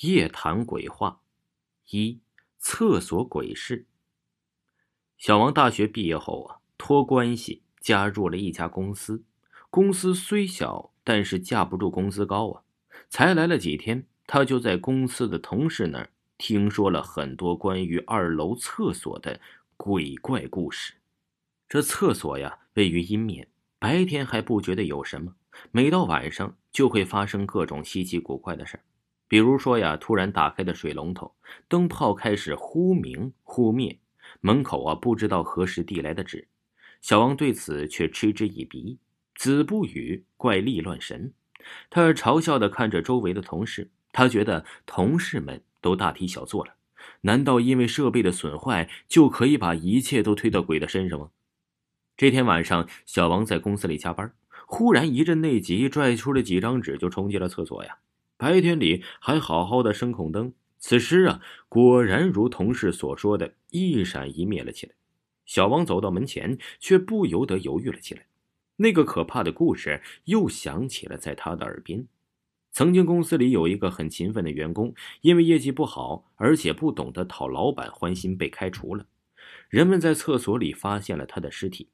[0.00, 1.20] 夜谈鬼话，
[1.90, 2.20] 一
[2.58, 3.86] 厕所鬼事。
[5.16, 9.22] 小王大学毕业后啊，托关系加入了一家公司。
[9.70, 12.62] 公司虽小，但是架不住工资高啊。
[13.08, 19.40] 才来了几天，他就在公司的同事那儿听说了很多关于二楼厕所的
[19.76, 20.94] 鬼怪故事。
[21.68, 23.46] 这厕所呀，位于阴面，
[23.78, 25.36] 白天还不觉得有什么，
[25.70, 28.82] 每到晚上就会发生各种稀奇古怪的事儿。
[29.34, 31.34] 比如说呀，突然打开的水龙头，
[31.66, 33.98] 灯泡开始忽明忽灭；
[34.40, 36.46] 门口啊，不知道何时递来的纸。
[37.00, 39.00] 小王对此却嗤之以鼻，
[39.34, 41.32] 子不语怪力乱神。
[41.90, 46.74] 他嘲笑的看着周围的同事，他觉得同事们都大题小做了。
[47.22, 51.30] 难道因为设备的损坏就可以把一切都推到鬼的身上吗？
[52.16, 54.32] 这天晚上，小王在公司里加班，
[54.68, 57.98] 忽然一阵内急，拽出了几张纸就冲进了厕所呀。
[58.36, 64.94] 白天里还好好的声控灯，此时啊，果然如同事所说的，一闪一灭了起来。
[65.46, 68.26] 小王走到门前，却不由得犹豫了起来。
[68.76, 72.06] 那个可怕的故事又响起了在他的耳边。
[72.72, 79.06] 曾经公司里有一个很勤奋的员工，因为业绩不好，而且不懂得讨老板欢心，被开除了。
[79.68, 81.88] 人们在厕所里发现了他的尸体。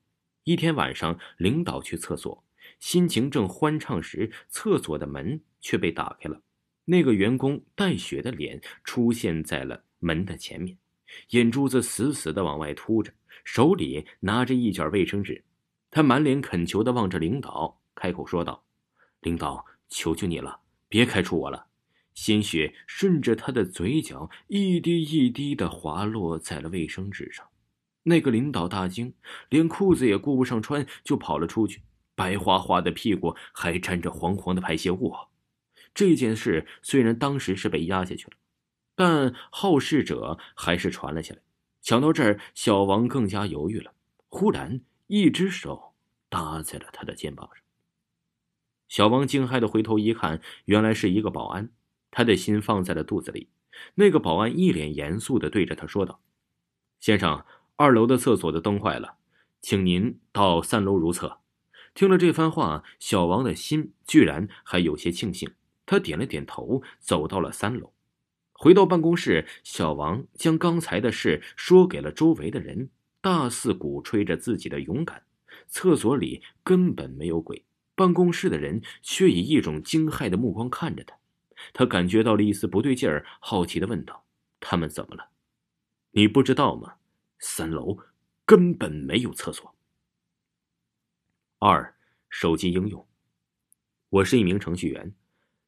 [0.45, 2.43] 一天晚上，领导去厕所。
[2.81, 6.43] 心情正欢畅时，厕所的门却被打开了。
[6.87, 10.77] 那个员工带血的脸出现在了门的前面，
[11.29, 13.13] 眼珠子死死的往外凸着，
[13.45, 15.45] 手里拿着一卷卫生纸。
[15.91, 18.65] 他满脸恳求的望着领导，开口说道
[19.21, 21.67] ：“领导，求求你了，别开除我了。”
[22.15, 27.47] 鲜血顺着他的嘴角一滴一滴的滑落在了卫生纸上。
[28.03, 29.15] 那个领导大惊，
[29.49, 31.83] 连裤子也顾不上穿，就跑了出去。
[32.21, 35.17] 白花花的屁股还沾着黄黄的排泄物。
[35.95, 38.33] 这件事虽然当时是被压下去了，
[38.95, 41.41] 但好事者还是传了下来。
[41.81, 43.95] 想到这儿，小王更加犹豫了。
[44.29, 45.95] 忽然，一只手
[46.29, 47.65] 搭在了他的肩膀上。
[48.87, 51.71] 小王惊骇的回头一看，原来是一个保安。
[52.11, 53.49] 他的心放在了肚子里。
[53.95, 56.21] 那个保安一脸严肃的对着他说道
[57.01, 57.43] ：“先生，
[57.77, 59.15] 二楼的厕所的灯坏了，
[59.63, 61.39] 请您到三楼如厕。”
[61.95, 65.51] 听了这番话，小王的心居然还有些庆幸。
[65.85, 67.93] 他点了点头，走到了三楼。
[68.53, 72.91] 回到办公室，小王将刚才的事说给了周围的人，
[73.21, 75.25] 大肆鼓吹着自己的勇敢。
[75.67, 77.65] 厕所里根本没有鬼，
[77.97, 81.17] 办公室的人却以一种惊骇的目光看着他。
[81.73, 84.25] 他感觉到了一丝不对劲儿，好奇的问道
[84.61, 85.31] ：“他们怎么了？
[86.13, 86.95] 你不知道吗？
[87.39, 87.99] 三楼
[88.45, 89.75] 根本没有厕所。”
[91.63, 91.95] 二
[92.31, 93.07] 手机应用，
[94.09, 95.13] 我是一名程序员。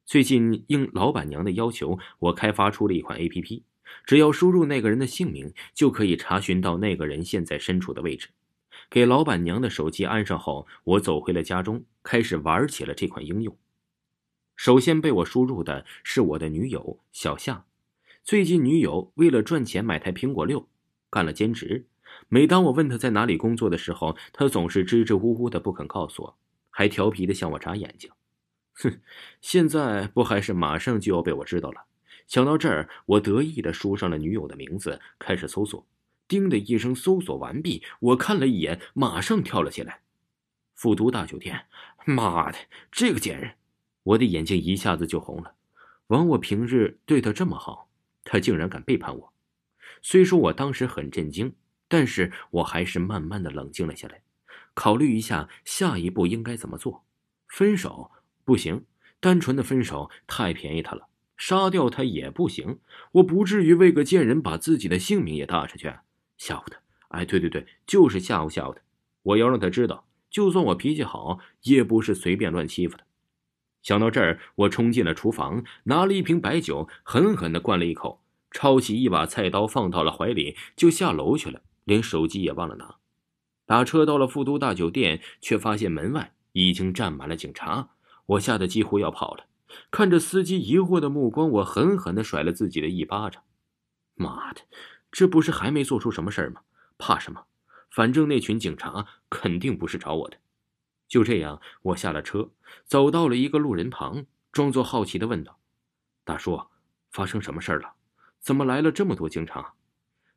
[0.07, 3.63] 最近应老板娘的要求，我开发出了一款 A.P.P，
[4.03, 8.29] 只要输入那个人的姓名，就可以查询到那个人现在身处的位置。
[8.89, 13.55] 给老板娘的手机安上后，我走回了家中，开始玩起了这款应用。
[14.55, 17.67] 首先被我输入的是我的女友小夏。
[18.23, 20.67] 最近女友为了赚钱买台苹果六，
[21.11, 21.85] 干了兼职。
[22.29, 26.37] 每当我问他在哪里工作的时候，他总是支支吾吾的不肯告诉我，
[26.69, 28.09] 还调皮的向我眨眼睛。
[28.75, 28.99] 哼，
[29.41, 31.81] 现在不还是马上就要被我知道了？
[32.27, 35.85] 想到这儿，我得意的输上了女友的名字，开始搜索。
[36.27, 37.83] 叮的一声，搜索完毕。
[37.99, 40.01] 我看了一眼，马上跳了起来。
[40.73, 41.65] 复都大酒店，
[42.05, 42.57] 妈的，
[42.91, 43.55] 这个贱人！
[44.03, 45.53] 我的眼睛一下子就红了。
[46.07, 47.89] 枉我平日对他这么好，
[48.23, 49.33] 他竟然敢背叛我。
[50.01, 51.53] 虽说我当时很震惊。
[51.93, 54.23] 但是我还是慢慢的冷静了下来，
[54.73, 57.05] 考虑一下下一步应该怎么做。
[57.47, 58.09] 分手
[58.43, 58.85] 不行，
[59.19, 62.79] 单纯的分手太便宜他了，杀掉他也不行。
[63.11, 65.93] 我不至于为个贱人把自己的性命也搭上去，
[66.35, 66.79] 吓唬他。
[67.09, 68.81] 哎，对对对，就是吓唬吓唬他。
[69.21, 73.03] 我要让他知道，就算我脾气好，也不是随便乱欺负的。
[73.83, 81.61] 想到这儿，我冲进了厨房，拿了一瓶白酒，狠狠的灌了一口，抄起一把菜刀放到了怀里，就下楼去了。
[81.83, 82.95] 连手机也忘了拿，
[83.65, 87.89] 打车到了富都大酒店，却发现门外已经站满了警察，
[88.25, 89.45] 我吓得几乎要跑了。
[89.89, 93.43] 看着司机疑惑的目光，我狠狠地甩了自己的一巴掌。
[94.15, 94.61] 妈的，
[95.11, 96.61] 这不是还没做出什么事儿吗？
[96.97, 97.45] 怕什么？
[97.89, 100.37] 反正那群警察肯定不是找我的。
[101.07, 102.49] 就这样，我下了车，
[102.85, 105.59] 走到了一个路人旁，装作好奇地问道
[106.23, 106.59] ：“大叔，
[107.11, 107.93] 发生什么事儿了？
[108.39, 109.73] 怎么来了这么多警察？”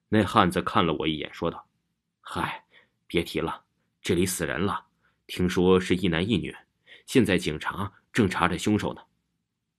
[0.08, 1.66] 那汉子看了我一眼，说道
[2.20, 2.64] ：“嗨，
[3.06, 3.64] 别提了，
[4.00, 4.86] 这里死人了，
[5.26, 6.54] 听说是一男一女，
[7.06, 9.02] 现在警察正查着凶手呢。”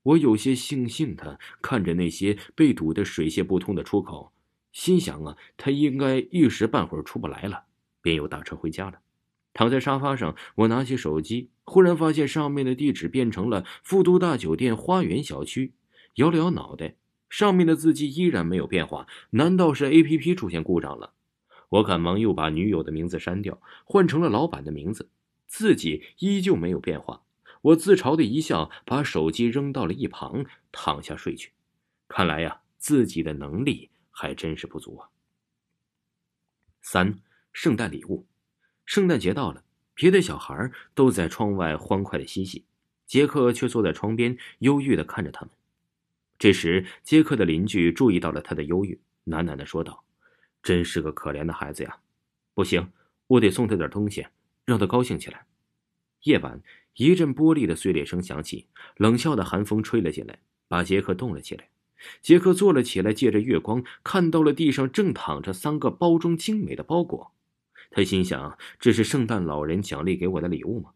[0.04, 4.32] 我有些悻悻的看着那些被堵得水泄不通的出口，
[4.72, 7.66] 心想啊，他应该一时半会儿出不来了，
[8.02, 9.00] 便又打车回家了。
[9.54, 15.74] 躺在沙发上，我拿起手机，忽然发现上面的地址变成了富都大酒店花园小区，
[16.16, 16.96] 摇了摇脑袋，
[17.30, 21.14] 上面的字迹依然没有变化，难道是 A P P 出现故障了？
[21.70, 25.10] 我赶忙又把女友的名字删掉，换成了老板的名字，
[25.48, 27.24] 字迹依旧没有变化。
[27.62, 31.52] 我自嘲的一笑，把手机扔到了一旁，躺下睡去。
[32.08, 35.10] 看来呀，自己的能力还真是不足啊。
[36.82, 37.20] 三，
[37.52, 38.26] 圣诞礼物。
[38.86, 42.64] 圣诞节到了，别的小孩都在窗外欢快的嬉戏，
[43.06, 45.50] 杰克却坐在窗边忧郁的看着他们。
[46.40, 50.04] 这时，杰克的邻居注意到了他的忧郁，喃喃的说道
[50.62, 51.98] ：“真是个可怜的孩子呀！
[52.54, 52.92] 不行，
[53.26, 54.28] 我得送他点东西，
[54.66, 55.46] 让他高兴起来。”
[56.24, 56.62] 夜晚，
[56.96, 58.68] 一阵玻璃的碎裂声响起，
[58.98, 61.70] 冷笑的寒风吹了进来，把杰克冻了起来。
[62.22, 67.32] 杰克坐了起来，借着月光看到了地上正躺着三个包装精美的包裹。
[67.90, 70.92] 他心想：“这是圣诞老人奖励给我的礼物吗？”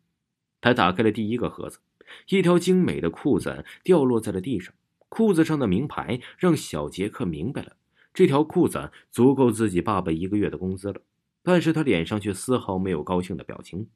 [0.61, 1.79] 他打开了第一个盒子，
[2.27, 4.71] 一条精美的裤子掉落在了地上。
[5.11, 7.75] 裤子上的名牌让小杰克明白了，
[8.13, 11.01] 这条裤子足够自己爸爸一个月的工资了。
[11.43, 13.89] 但是他脸上却丝毫没有高兴的表情。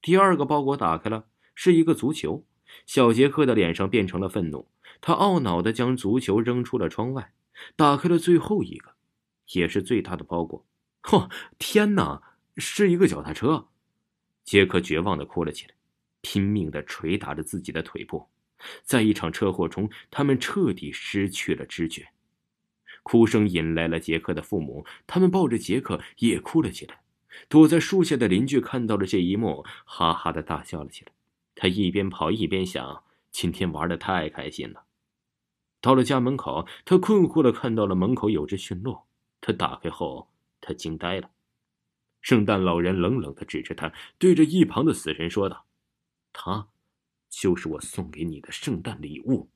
[0.00, 2.46] 第二个包裹打开了，是一个足球。
[2.86, 4.68] 小杰克的脸上变成了愤怒，
[5.02, 7.34] 他懊恼的将足球扔出了窗外。
[7.76, 8.94] 打开了最后一个，
[9.52, 10.64] 也是最大的包裹。
[11.02, 12.22] 嚯，天哪！
[12.56, 13.66] 是一个脚踏车，
[14.44, 15.74] 杰克绝望的哭了起来，
[16.20, 18.28] 拼命的捶打着自己的腿部。
[18.82, 22.08] 在一场车祸中，他们彻底失去了知觉。
[23.02, 27.02] 哭声引来了杰克的父母，他们抱着杰克也哭了起来。
[27.48, 31.12] 躲在树下的邻居看到了这一幕，哈哈的大笑了起来。
[31.54, 34.84] 他一边跑一边想：今天玩的太开心了。
[35.80, 39.00] 到了家门口，他困惑的看到了门口有只驯鹿。
[39.40, 40.30] 他打开后，
[40.60, 41.30] 他惊呆了。
[42.22, 45.66] 圣诞老人冷冷的指着他，对着一旁的死神说道
[46.32, 46.68] ：“他，
[47.40, 49.48] 就是我送给你的圣诞礼物。”